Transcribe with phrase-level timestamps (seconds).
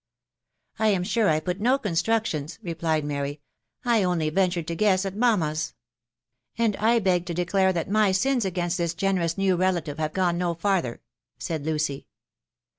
[0.79, 3.39] "I am sure I put no construction*," replied Mary;
[3.83, 5.75] "1 only ventured to guess at mamma's.""
[6.57, 10.39] And I beg to declare that my sins again this gemimm new relative have gone
[10.39, 11.03] no farther,"
[11.37, 12.07] said Lucy.